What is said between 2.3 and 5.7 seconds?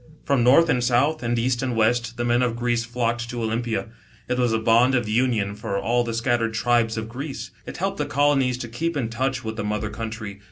of Greece flocked to Olympia. It Was a bond of \mion,